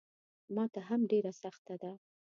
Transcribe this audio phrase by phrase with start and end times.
[0.55, 1.91] ماته هم ډېره سخته ده.